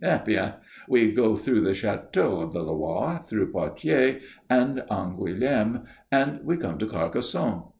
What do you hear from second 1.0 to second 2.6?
go through the châteaux of